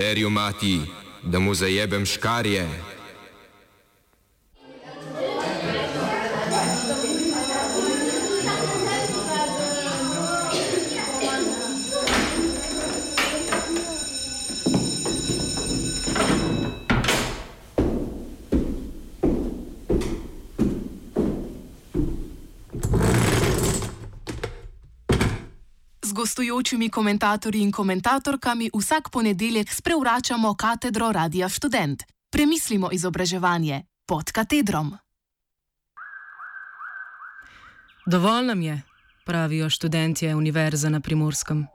Verju 0.00 0.30
mati, 0.30 0.80
da 1.22 1.38
mu 1.38 1.54
zajebem 1.54 2.06
škarje. 2.06 2.68
Gostujočimi 26.30 26.90
komentatorji 26.90 27.62
in 27.62 27.72
komentatorkami 27.72 28.70
vsak 28.74 29.10
ponedeljek 29.10 29.72
sprevračamo 29.72 30.54
katedro 30.54 31.12
Radia 31.12 31.48
Student. 31.48 32.02
Premislimo 32.30 32.88
izobraževanje 32.92 33.82
pod 34.06 34.30
katedrom. 34.32 34.94
Dovolj 38.06 38.46
nam 38.46 38.62
je, 38.62 38.82
pravijo 39.26 39.70
študentje 39.70 40.36
Univerze 40.36 40.90
na 40.90 41.00
Primorskem. 41.00 41.66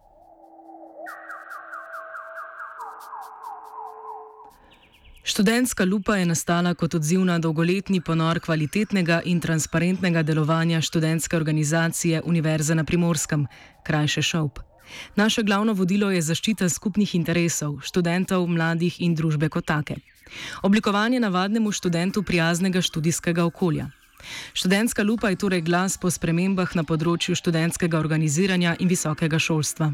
Študentska 5.26 5.86
lupa 5.86 6.16
je 6.16 6.26
nastala 6.26 6.76
kot 6.78 6.94
odziv 6.94 7.24
na 7.26 7.40
dolgoletni 7.40 7.98
ponor 8.02 8.40
kvalitetnega 8.40 9.24
in 9.26 9.40
transparentnega 9.42 10.22
delovanja 10.24 10.82
študentske 10.82 11.36
organizacije 11.38 12.22
Univerze 12.26 12.76
na 12.76 12.84
Primorskem, 12.84 13.48
krajše 13.84 14.22
ŠOP. 14.22 14.60
Naše 15.16 15.44
glavno 15.44 15.74
vodilo 15.74 16.12
je 16.12 16.22
zaščita 16.22 16.70
skupnih 16.70 17.16
interesov 17.16 17.82
študentov, 17.82 18.46
mladih 18.48 19.02
in 19.02 19.16
družbe 19.16 19.50
kot 19.50 19.66
take. 19.66 19.98
Oblikovanje 20.62 21.20
navadnemu 21.20 21.72
študentu 21.72 22.24
prijaznega 22.24 22.82
študijskega 22.82 23.46
okolja. 23.46 23.90
Študentska 24.54 25.04
lupa 25.04 25.30
je 25.30 25.42
torej 25.42 25.62
glas 25.62 25.98
po 25.98 26.12
spremembah 26.12 26.76
na 26.76 26.84
področju 26.84 27.34
študentskega 27.34 27.98
organiziranja 27.98 28.78
in 28.80 28.88
visokega 28.88 29.40
šolstva. 29.40 29.90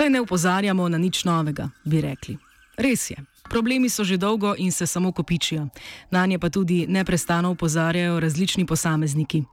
Saj 0.00 0.10
ne 0.10 0.20
upozarjamo 0.20 0.88
na 0.88 0.98
nič 0.98 1.24
novega, 1.24 1.68
bi 1.84 2.00
rekli. 2.00 2.38
Res 2.80 3.10
je, 3.10 3.16
problemi 3.52 3.88
so 3.92 4.00
že 4.04 4.16
dolgo 4.16 4.54
in 4.56 4.72
se 4.72 4.86
samo 4.86 5.12
kopičijo. 5.12 5.66
Na 6.10 6.26
nje 6.26 6.38
pa 6.38 6.48
tudi 6.48 6.86
neprestano 6.88 7.50
upozarjajo 7.50 8.20
različni 8.20 8.66
posamezniki. 8.66 9.44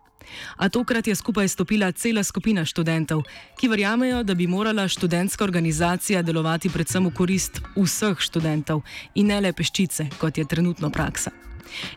A 0.56 0.70
tokrat 0.70 1.08
je 1.08 1.16
skupaj 1.16 1.48
stopila 1.48 1.92
cela 1.92 2.24
skupina 2.24 2.66
študentov, 2.66 3.24
ki 3.60 3.68
verjamejo, 3.68 4.24
da 4.24 4.34
bi 4.36 4.48
morala 4.48 4.88
študentska 4.88 5.44
organizacija 5.44 6.22
delovati 6.22 6.70
predvsem 6.70 7.06
v 7.08 7.12
korist 7.12 7.60
vseh 7.76 8.16
študentov 8.20 8.82
in 9.16 9.28
ne 9.28 9.42
le 9.42 9.52
peščice, 9.54 10.08
kot 10.18 10.38
je 10.38 10.48
trenutno 10.48 10.90
praksa. 10.90 11.47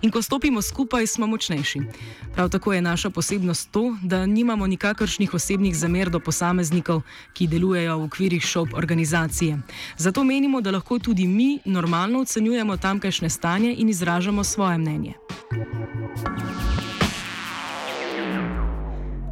In 0.02 0.10
ko 0.10 0.22
stopimo 0.22 0.62
skupaj, 0.62 1.06
smo 1.06 1.26
močnejši. 1.26 1.80
Prav 2.34 2.48
tako 2.48 2.72
je 2.72 2.82
naša 2.82 3.10
posebnost 3.10 3.70
to, 3.70 3.96
da 4.02 4.26
nimamo 4.26 4.66
nikakršnih 4.66 5.34
osebnih 5.34 5.76
zamer 5.76 6.10
do 6.10 6.20
posameznikov, 6.20 7.02
ki 7.32 7.46
delujejo 7.46 7.98
v 7.98 8.04
okvirih 8.04 8.42
šop 8.42 8.74
organizacije. 8.74 9.58
Zato 9.96 10.24
menimo, 10.24 10.60
da 10.60 10.70
lahko 10.70 10.98
tudi 10.98 11.26
mi 11.26 11.58
normalno 11.64 12.20
ocenjujemo 12.20 12.76
tamkajšnje 12.76 13.30
stanje 13.30 13.74
in 13.78 13.88
izražamo 13.88 14.44
svoje 14.44 14.78
mnenje. 14.78 15.14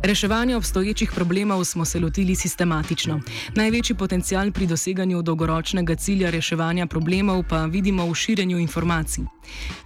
Reševanje 0.02 0.56
obstoječih 0.56 1.10
problemov 1.14 1.64
smo 1.64 1.84
se 1.84 2.00
lotili 2.00 2.34
sistematično. 2.34 3.20
Največji 3.54 3.96
potencial 3.96 4.52
pri 4.52 4.66
doseganju 4.66 5.22
dolgoročnega 5.22 5.94
cilja 5.94 6.30
reševanja 6.30 6.86
problemov 6.86 7.42
pa 7.48 7.64
vidimo 7.64 8.06
v 8.06 8.14
širjenju 8.14 8.58
informacij. 8.58 9.24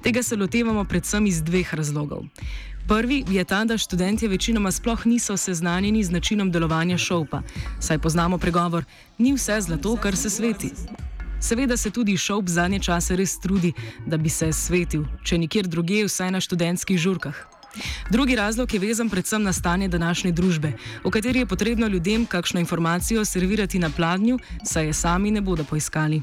Tega 0.02 0.22
se 0.22 0.36
lotevamo 0.36 0.84
predvsem 0.84 1.26
iz 1.26 1.42
dveh 1.42 1.74
razlogov. 1.74 2.22
Prvi 2.88 3.24
je 3.28 3.44
ta, 3.44 3.64
da 3.64 3.78
študentje 3.78 4.28
večinoma 4.28 4.70
sploh 4.70 5.06
niso 5.06 5.36
seznanjeni 5.36 6.04
z 6.04 6.10
načinom 6.10 6.50
delovanja 6.50 6.98
šopa, 6.98 7.42
saj 7.80 7.98
poznamo 7.98 8.38
pregovor: 8.38 8.84
ni 9.18 9.32
vse 9.32 9.60
zlato, 9.60 9.96
kar 9.96 10.16
se 10.16 10.30
sveti. 10.30 10.70
Seveda 11.40 11.76
se 11.76 11.90
tudi 11.90 12.16
šop 12.16 12.48
zadnje 12.48 12.78
čase 12.78 13.16
res 13.16 13.40
trudi, 13.40 13.72
da 14.06 14.16
bi 14.16 14.28
se 14.28 14.52
svetil, 14.52 15.04
če 15.24 15.38
nikjer 15.38 15.66
drugje, 15.66 16.04
vsaj 16.04 16.30
na 16.30 16.40
študentskih 16.40 16.98
žurkah. 16.98 17.51
Drugi 18.10 18.36
razlog 18.36 18.74
je 18.74 18.80
vezan 18.80 19.10
predvsem 19.10 19.42
na 19.42 19.52
stanje 19.52 19.88
današnje 19.88 20.32
družbe, 20.32 20.72
v 21.04 21.10
kateri 21.10 21.38
je 21.38 21.46
potrebno 21.46 21.86
ljudem 21.86 22.26
kakšno 22.26 22.60
informacijo 22.60 23.24
servirati 23.24 23.78
na 23.78 23.90
pladnju, 23.90 24.38
saj 24.64 24.86
je 24.86 24.92
sami 24.92 25.30
ne 25.30 25.40
bodo 25.40 25.64
poiskali. 25.64 26.22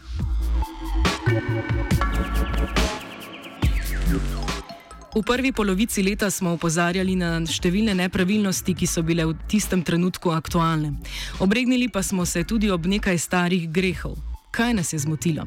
V 5.16 5.24
prvi 5.26 5.52
polovici 5.52 6.04
leta 6.04 6.30
smo 6.30 6.54
opozarjali 6.54 7.16
na 7.18 7.42
številne 7.42 7.96
nepravilnosti, 7.98 8.76
ki 8.78 8.88
so 8.88 9.02
bile 9.02 9.26
v 9.26 9.34
tistem 9.50 9.82
trenutku 9.82 10.30
aktualne. 10.30 10.94
Obregnili 11.42 11.90
pa 11.90 12.04
smo 12.06 12.26
se 12.30 12.44
tudi 12.46 12.70
ob 12.70 12.86
nekaj 12.86 13.18
starih 13.18 13.66
grehov. 13.74 14.29
Kaj 14.52 14.74
nas 14.74 14.94
je 14.94 15.00
zmotilo? 15.00 15.46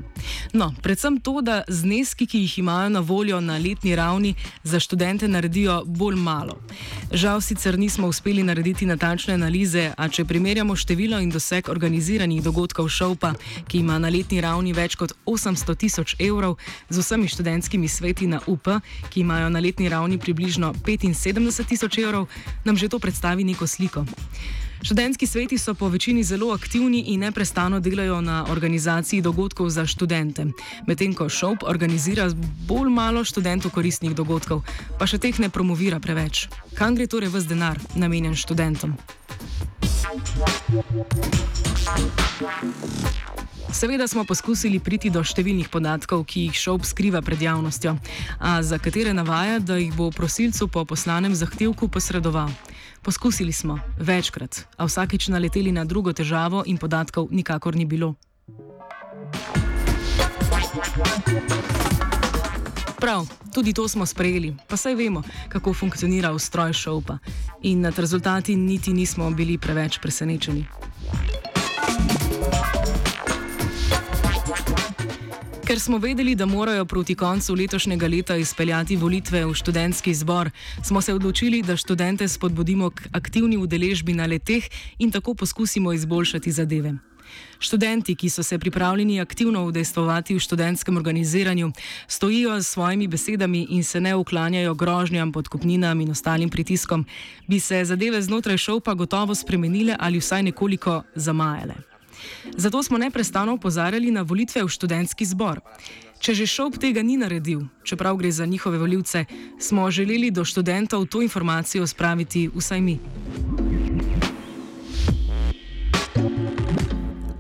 No, 0.53 0.75
predvsem 0.83 1.21
to, 1.21 1.41
da 1.43 1.63
zneski, 1.69 2.27
ki 2.27 2.39
jih 2.39 2.59
imajo 2.59 2.89
na 2.89 3.01
voljo 3.01 3.41
na 3.41 3.59
letni 3.59 3.97
ravni, 3.97 4.35
za 4.63 4.81
študente 4.81 5.29
naredijo 5.29 5.83
bolj 5.87 6.17
malo. 6.17 6.59
Žal 7.13 7.41
sicer 7.41 7.79
nismo 7.79 8.07
uspeli 8.07 8.43
narediti 8.43 8.87
natančne 8.87 9.35
analize, 9.35 9.91
a 9.97 10.09
če 10.09 10.25
primerjamo 10.25 10.77
število 10.77 11.19
in 11.21 11.31
doseg 11.31 11.69
organiziranih 11.69 12.43
dogodkov 12.43 12.89
šovpa, 12.89 13.35
ki 13.69 13.79
ima 13.79 13.99
na 13.99 14.09
letni 14.09 14.41
ravni 14.41 14.73
več 14.73 14.95
kot 14.95 15.13
800 15.27 15.77
tisoč 15.77 16.17
evrov, 16.19 16.57
z 16.89 17.03
vsemi 17.03 17.29
študentskimi 17.29 17.89
sveti 17.89 18.27
na 18.27 18.41
UP, 18.47 18.71
ki 19.11 19.21
imajo 19.21 19.49
na 19.51 19.61
letni 19.61 19.89
ravni 19.89 20.19
približno 20.19 20.75
75 20.87 21.69
tisoč 21.69 21.99
evrov, 21.99 22.29
nam 22.65 22.77
že 22.77 22.89
to 22.89 22.99
predstavi 22.99 23.45
neko 23.45 23.67
sliko. 23.67 24.07
Študentski 24.83 25.27
sveti 25.27 25.59
so 25.59 25.75
po 25.75 25.89
večini 25.89 26.25
zelo 26.25 26.53
aktivni 26.55 27.05
in 27.07 27.21
neprestano 27.21 27.81
delajo 27.81 28.21
na 28.21 28.47
organizaciji 28.51 29.21
dogodkov 29.23 29.71
za 29.71 29.87
študente, 29.87 30.47
medtem 30.87 31.15
ko 31.15 31.29
ŠOP 31.29 31.63
organizira 31.63 32.27
bolj 32.67 32.91
malo 32.91 33.25
študentov 33.25 33.71
koristnih 33.71 34.15
dogodkov, 34.15 34.65
pa 34.99 35.07
še 35.07 35.23
teh 35.23 35.39
ne 35.39 35.49
promovira 35.49 36.01
preveč. 36.03 36.49
Kam 36.75 36.99
gre 36.99 37.07
torej 37.07 37.31
vse 37.31 37.47
denar, 37.55 37.79
namenjen 37.95 38.35
študentom? 38.35 38.99
Seveda 43.73 44.09
smo 44.09 44.27
poskusili 44.27 44.83
priti 44.83 45.15
do 45.15 45.23
številnih 45.23 45.71
podatkov, 45.71 46.27
ki 46.27 46.49
jih 46.49 46.59
šop 46.59 46.83
skriva 46.85 47.23
pred 47.23 47.39
javnostjo, 47.41 47.95
a 48.43 48.59
za 48.67 48.83
katere 48.83 49.15
navaja, 49.15 49.63
da 49.63 49.79
jih 49.79 49.95
bo 49.95 50.11
prosilcu 50.11 50.67
po 50.69 50.83
poslanem 50.85 51.39
zahtevku 51.39 51.87
posredoval. 51.89 52.51
Poskusili 53.03 53.53
smo 53.53 53.79
večkrat, 53.99 54.67
a 54.77 54.85
vsakeč 54.85 55.29
naleteli 55.29 55.73
na 55.73 55.85
drugo 55.85 56.13
težavo 56.13 56.63
in 56.67 56.79
podatkov 56.79 57.29
nikakor 57.31 57.77
ni 57.77 57.85
bilo. 57.85 58.15
Prav, 63.01 63.27
tudi 63.55 63.73
to 63.73 63.89
smo 63.89 64.07
sprejeli, 64.07 64.55
pa 64.69 64.77
saj 64.77 64.95
vemo, 64.95 65.23
kako 65.49 65.75
funkcionira 65.75 66.33
ustroj 66.33 66.73
šopa 66.73 67.19
in 67.63 67.81
nad 67.81 67.99
rezultati 67.99 68.57
niti 68.57 68.93
nismo 68.93 69.31
bili 69.31 69.59
preveč 69.59 69.99
presenečeni. 69.99 70.65
Ker 75.67 75.81
smo 75.81 75.99
vedeli, 75.99 76.35
da 76.35 76.47
morajo 76.47 76.85
proti 76.85 77.15
koncu 77.15 77.55
letošnjega 77.55 78.09
leta 78.09 78.37
izpeljati 78.37 78.97
volitve 78.97 79.45
v 79.47 79.55
študentski 79.55 80.15
zbor, 80.15 80.51
smo 80.83 81.01
se 81.01 81.15
odločili, 81.15 81.63
da 81.63 81.77
študente 81.77 82.29
spodbudimo 82.29 82.91
k 82.91 83.07
aktivni 83.13 83.57
udeležbi 83.57 84.15
na 84.15 84.27
leteh 84.27 84.65
in 84.99 85.11
tako 85.11 85.35
poskusimo 85.35 85.93
izboljšati 85.93 86.53
zadeve. 86.53 86.95
Študenti, 87.59 88.15
ki 88.15 88.31
so 88.31 88.43
se 88.43 88.59
pripravljeni 88.59 89.21
aktivno 89.21 89.65
udejstvovati 89.65 90.35
v 90.35 90.39
študentskem 90.39 90.97
organiziranju, 90.97 91.73
stojijo 92.09 92.63
s 92.63 92.69
svojimi 92.69 93.09
besedami 93.09 93.67
in 93.71 93.85
se 93.85 94.01
ne 94.01 94.17
uklanjajo 94.17 94.75
grožnjam, 94.75 95.33
podkupninam 95.33 96.01
in 96.01 96.11
ostalim 96.11 96.51
pritiskom, 96.51 97.07
bi 97.47 97.61
se 97.61 97.85
zadeve 97.85 98.23
znotraj 98.23 98.57
šopa 98.57 98.95
gotovo 98.95 99.35
spremenile 99.35 99.97
ali 99.99 100.19
vsaj 100.19 100.43
nekoliko 100.43 101.03
zamajale. 101.15 101.92
Zato 102.57 102.83
smo 102.83 102.99
neprestano 102.99 103.53
opozarjali 103.55 104.11
na 104.11 104.23
volitve 104.23 104.63
v 104.63 104.69
študentski 104.69 105.25
zbor. 105.25 105.61
Če 106.23 106.35
že 106.35 106.47
šop 106.47 106.79
tega 106.79 107.03
ni 107.03 107.17
naredil, 107.19 107.67
čeprav 107.83 108.17
gre 108.17 108.31
za 108.31 108.47
njihove 108.47 108.79
voljivce, 108.79 109.25
smo 109.59 109.91
želeli 109.91 110.31
do 110.31 110.45
študentov 110.45 111.07
to 111.07 111.23
informacijo 111.23 111.87
spraviti 111.87 112.51
vsaj 112.55 112.81
mi. 112.81 112.99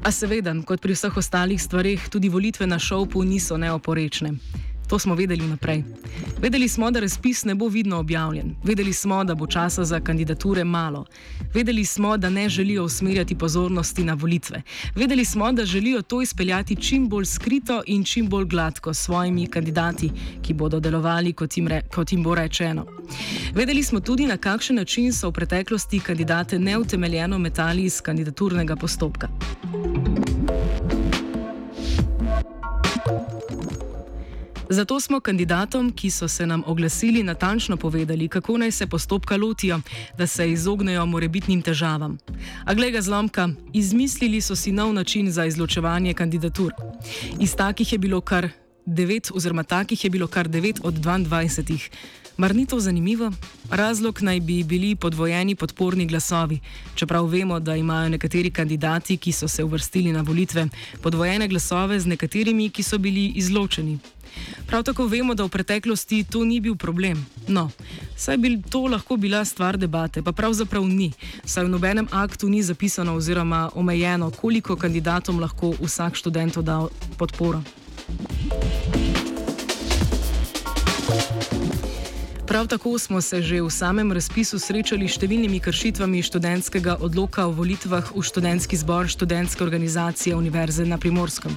A 0.02 0.10
seveda, 0.10 0.50
kot 0.66 0.82
pri 0.82 0.98
vseh 0.98 1.16
ostalih 1.16 1.62
stvarih, 1.62 2.08
tudi 2.10 2.28
volitve 2.28 2.66
na 2.66 2.78
šopu 2.78 3.22
niso 3.22 3.54
neoporečne. 3.54 4.34
To 4.92 4.98
smo 4.98 5.14
vedeli 5.14 5.44
vnaprej. 5.44 5.84
Vedeli 6.38 6.68
smo, 6.68 6.90
da 6.90 7.00
razpis 7.00 7.44
ne 7.44 7.54
bo 7.54 7.68
vidno 7.68 7.98
objavljen. 7.98 8.54
Vedeli 8.64 8.92
smo, 8.92 9.24
da 9.24 9.34
bo 9.34 9.46
časa 9.46 9.84
za 9.84 10.00
kandidature 10.00 10.64
malo. 10.64 11.06
Vedeli 11.54 11.84
smo, 11.84 12.16
da 12.16 12.30
ne 12.30 12.48
želijo 12.48 12.84
usmerjati 12.84 13.38
pozornosti 13.38 14.04
na 14.04 14.14
volitve. 14.14 14.62
Vedeli 14.94 15.24
smo, 15.24 15.52
da 15.52 15.64
želijo 15.64 16.02
to 16.02 16.22
izpeljati 16.22 16.76
čim 16.76 17.08
bolj 17.08 17.24
skrito 17.24 17.82
in 17.86 18.04
čim 18.04 18.28
bolj 18.28 18.44
gladko 18.44 18.94
s 18.94 18.98
svojimi 18.98 19.46
kandidati, 19.46 20.10
ki 20.42 20.54
bodo 20.54 20.80
delovali, 20.80 21.32
kot 21.32 21.56
jim, 21.56 21.68
re, 21.68 21.82
kot 21.94 22.12
jim 22.12 22.22
bo 22.22 22.34
rečeno. 22.34 22.86
Vedeli 23.54 23.82
smo 23.82 24.00
tudi, 24.00 24.26
na 24.26 24.36
kakšen 24.36 24.76
način 24.76 25.12
so 25.12 25.28
v 25.28 25.32
preteklosti 25.32 26.00
kandidate 26.00 26.58
neutemeljeno 26.58 27.38
metali 27.38 27.84
iz 27.84 28.00
kandidaturnega 28.00 28.76
postopka. 28.76 29.28
Zato 34.72 35.00
smo 35.00 35.20
kandidatom, 35.20 35.90
ki 35.92 36.10
so 36.10 36.28
se 36.28 36.46
nam 36.46 36.62
oglasili, 36.66 37.22
natančno 37.22 37.76
povedali, 37.76 38.28
kako 38.28 38.58
naj 38.58 38.70
se 38.70 38.86
postopka 38.86 39.36
lotijo, 39.36 39.80
da 40.18 40.26
se 40.26 40.50
izognejo 40.52 41.06
morebitnim 41.06 41.62
težavam. 41.62 42.18
A 42.64 42.74
glede 42.74 43.02
zlomka, 43.02 43.48
izmislili 43.72 44.40
so 44.40 44.56
si 44.56 44.72
nov 44.72 44.92
način 44.92 45.30
za 45.30 45.44
izločevanje 45.44 46.14
kandidatur. 46.14 46.72
Iz 47.40 47.54
takih 47.56 47.92
je 47.92 47.98
bilo 47.98 48.20
kar 48.20 48.48
devet, 48.86 49.30
oziroma 49.34 49.62
takih 49.62 50.04
je 50.04 50.10
bilo 50.10 50.26
kar 50.26 50.48
devet 50.48 50.80
od 50.82 50.94
22. 50.94 51.90
Mar 52.36 52.54
ni 52.56 52.66
to 52.66 52.80
zanimivo? 52.80 53.32
Razlog 53.70 54.22
naj 54.22 54.40
bi 54.40 54.64
bili 54.64 54.96
podvojeni 54.96 55.54
podporni 55.54 56.06
glasovi, 56.06 56.60
čeprav 56.94 57.26
vemo, 57.26 57.60
da 57.60 57.76
imajo 57.76 58.08
nekateri 58.08 58.50
kandidati, 58.50 59.16
ki 59.16 59.32
so 59.32 59.48
se 59.48 59.64
uvrstili 59.64 60.12
na 60.12 60.20
volitve, 60.20 60.66
podvojene 61.02 61.48
glasove 61.48 62.00
z 62.00 62.06
nekaterimi, 62.06 62.70
ki 62.70 62.82
so 62.82 62.98
bili 62.98 63.32
izločeni. 63.36 63.98
Prav 64.66 64.82
tako 64.82 65.06
vemo, 65.06 65.34
da 65.34 65.44
v 65.44 65.48
preteklosti 65.48 66.24
to 66.24 66.44
ni 66.44 66.60
bil 66.60 66.76
problem. 66.76 67.26
No, 67.48 67.70
saj 68.16 68.36
bi 68.36 68.62
to 68.70 68.86
lahko 68.86 69.16
bila 69.16 69.44
stvar 69.44 69.76
debate, 69.76 70.22
pa 70.22 70.32
pravzaprav 70.32 70.86
ni, 70.88 71.12
saj 71.44 71.64
v 71.64 71.74
nobenem 71.74 72.08
aktu 72.10 72.48
ni 72.48 72.62
zapisano 72.62 73.14
oziroma 73.14 73.70
omejeno, 73.74 74.30
koliko 74.30 74.76
kandidatom 74.76 75.40
lahko 75.40 75.74
vsak 75.80 76.16
študent 76.16 76.58
da 76.58 76.86
podporo. 77.18 77.62
Prav 82.52 82.66
tako 82.66 82.98
smo 82.98 83.20
se 83.20 83.42
že 83.42 83.62
v 83.62 83.70
samem 83.70 84.12
razpisu 84.12 84.58
srečali 84.58 85.08
s 85.08 85.16
številnimi 85.16 85.56
kršitvami 85.56 86.20
študentskega 86.20 86.98
odloka 87.00 87.46
o 87.48 87.54
volitvah 87.56 88.12
v 88.12 88.20
študentski 88.20 88.76
zbor 88.76 89.08
študentske 89.08 89.64
organizacije 89.64 90.36
Univerze 90.36 90.84
na 90.84 90.98
Primorskem. 91.00 91.56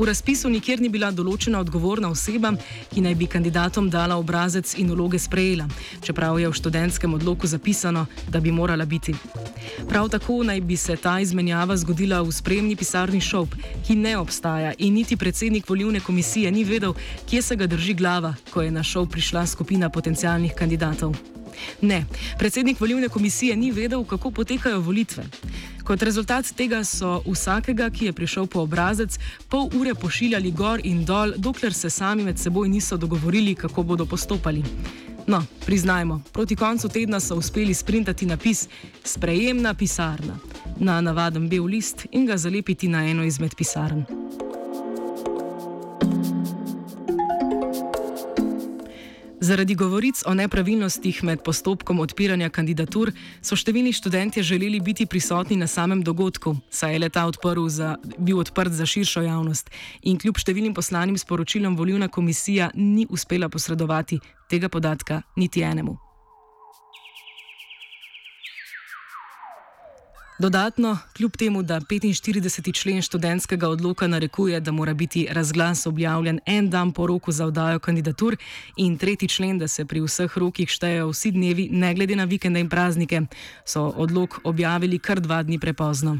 V 0.00 0.04
razpisu 0.08 0.48
nikjer 0.48 0.80
ni 0.80 0.88
bila 0.88 1.10
določena 1.12 1.58
odgovorna 1.60 2.08
oseba, 2.08 2.54
ki 2.88 3.02
naj 3.04 3.14
bi 3.20 3.26
kandidatom 3.28 3.90
dala 3.92 4.16
obrazec 4.16 4.70
in 4.80 4.88
vloge 4.94 5.18
sprejela, 5.20 5.66
čeprav 6.00 6.38
je 6.40 6.48
v 6.48 6.56
študentskem 6.56 7.12
odloku 7.18 7.44
zapisano, 7.44 8.06
da 8.32 8.40
bi 8.40 8.48
morala 8.48 8.86
biti. 8.88 9.12
Prav 9.90 10.08
tako 10.08 10.38
naj 10.48 10.62
bi 10.64 10.78
se 10.80 10.96
ta 10.96 11.18
izmenjava 11.20 11.76
zgodila 11.76 12.22
v 12.24 12.32
spremni 12.32 12.78
pisarni 12.80 13.20
šop, 13.20 13.52
ki 13.84 13.98
ne 14.00 14.14
obstaja 14.16 14.72
in 14.78 14.96
niti 14.96 15.20
predsednik 15.20 15.68
volivne 15.68 16.00
komisije 16.00 16.48
ni 16.48 16.64
vedel, 16.64 16.96
kje 17.28 17.42
se 17.42 17.56
ga 17.60 17.68
drži 17.68 17.92
glava, 18.00 18.32
ko 18.54 18.64
je 18.64 18.72
na 18.72 18.80
šop 18.82 19.12
prišla 19.12 19.44
skupina 19.52 19.92
potencijalnih 19.92 20.56
kandidatov. 20.56 21.39
Ne, 21.80 22.04
predsednik 22.38 22.80
volivne 22.80 23.08
komisije 23.08 23.56
ni 23.56 23.70
vedel, 23.70 24.04
kako 24.04 24.30
potekajo 24.30 24.80
volitve. 24.80 25.24
Kot 25.84 26.02
rezultat 26.02 26.52
tega 26.56 26.84
so 26.84 27.22
vsakega, 27.26 27.90
ki 27.90 28.04
je 28.06 28.12
prišel 28.12 28.46
po 28.46 28.60
obrazec, 28.60 29.18
pol 29.48 29.70
ure 29.74 29.94
pošiljali 29.94 30.50
gor 30.50 30.80
in 30.84 31.04
dol, 31.04 31.32
dokler 31.36 31.74
se 31.74 31.90
sami 31.90 32.24
med 32.24 32.38
seboj 32.38 32.68
niso 32.68 32.96
dogovorili, 32.96 33.54
kako 33.54 33.82
bodo 33.82 34.06
postopali. 34.06 34.62
No, 35.26 35.44
priznajmo, 35.66 36.22
proti 36.32 36.56
koncu 36.56 36.88
tedna 36.88 37.20
so 37.20 37.36
uspeli 37.36 37.74
sprintati 37.74 38.26
napis 38.26 38.68
Sprejemna 39.04 39.74
pisarna 39.74 40.38
na 40.80 41.00
navaden 41.00 41.48
bel 41.48 41.64
list 41.64 42.06
in 42.12 42.26
ga 42.26 42.36
zalepiti 42.36 42.88
na 42.88 43.06
eno 43.06 43.24
izmed 43.24 43.54
pisarn. 43.54 44.19
Zaradi 49.40 49.74
govoric 49.74 50.20
o 50.26 50.34
nepravilnostih 50.34 51.22
med 51.24 51.40
postopkom 51.40 52.02
odpiranja 52.04 52.50
kandidatur 52.52 53.08
so 53.40 53.56
številni 53.56 53.92
študenti 53.96 54.42
želeli 54.44 54.82
biti 54.84 55.06
prisotni 55.08 55.56
na 55.56 55.66
samem 55.66 56.02
dogodku, 56.04 56.58
saj 56.68 56.92
je 56.92 56.98
leta 57.00 57.24
za, 57.68 57.96
bil 58.18 58.38
odprt 58.38 58.72
za 58.72 58.84
širšo 58.86 59.22
javnost 59.22 59.70
in 60.02 60.18
kljub 60.18 60.36
številnim 60.36 60.74
poslanim 60.74 61.16
sporočilom 61.16 61.76
volilna 61.76 62.08
komisija 62.08 62.70
ni 62.74 63.06
uspela 63.08 63.48
posredovati 63.48 64.20
tega 64.50 64.68
podatka 64.68 65.22
niti 65.36 65.62
enemu. 65.62 66.09
Dodatno, 70.40 70.98
kljub 71.16 71.36
temu, 71.36 71.62
da 71.62 71.80
45. 71.80 72.72
člen 72.74 73.02
študentskega 73.02 73.68
odloka 73.68 74.06
narekuje, 74.06 74.60
da 74.60 74.72
mora 74.72 74.94
biti 74.94 75.26
razglas 75.30 75.86
objavljen 75.86 76.40
en 76.46 76.70
dan 76.70 76.92
po 76.92 77.06
roku 77.06 77.32
za 77.32 77.46
oddajo 77.46 77.78
kandidatur, 77.78 78.36
in 78.76 78.98
tretji 78.98 79.28
člen, 79.28 79.58
da 79.58 79.68
se 79.68 79.84
pri 79.84 80.00
vseh 80.00 80.38
rokih 80.38 80.68
štejejo 80.68 81.10
vsi 81.10 81.30
dnevi, 81.30 81.68
ne 81.72 81.94
glede 81.94 82.16
na 82.16 82.24
vikende 82.24 82.60
in 82.60 82.68
praznike, 82.68 83.20
so 83.64 83.82
odlok 83.96 84.40
objavili 84.44 84.98
kar 84.98 85.20
dva 85.20 85.42
dni 85.42 85.58
prepozno. 85.58 86.18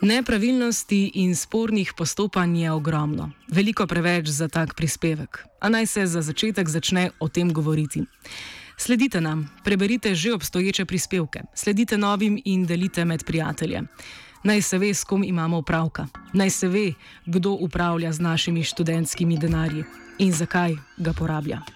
Nepravilnosti 0.00 1.10
in 1.14 1.36
spornih 1.36 1.92
postopanj 1.96 2.62
je 2.62 2.72
ogromno, 2.72 3.30
veliko 3.48 3.86
preveč 3.86 4.28
za 4.28 4.48
tak 4.48 4.74
prispevek. 4.74 5.46
A 5.60 5.68
naj 5.68 5.86
se 5.86 6.06
za 6.06 6.22
začetek 6.22 6.68
začne 6.68 7.10
o 7.20 7.28
tem 7.28 7.52
govoriti. 7.52 8.04
Sledite 8.76 9.20
nam, 9.20 9.48
preberite 9.64 10.14
že 10.14 10.34
obstoječe 10.34 10.84
prispevke, 10.84 11.42
sledite 11.54 11.98
novim 11.98 12.42
in 12.44 12.66
delite 12.66 13.04
med 13.04 13.24
prijatelje. 13.24 13.82
Naj 14.44 14.62
se 14.62 14.78
ve, 14.78 14.94
s 14.94 15.04
kom 15.04 15.24
imamo 15.24 15.56
opravka, 15.56 16.06
naj 16.32 16.50
se 16.50 16.68
ve, 16.68 16.92
kdo 17.26 17.50
upravlja 17.50 18.12
z 18.12 18.20
našimi 18.20 18.64
študentskimi 18.64 19.38
denarji 19.38 19.84
in 20.18 20.32
zakaj 20.32 20.76
ga 20.96 21.12
porablja. 21.12 21.75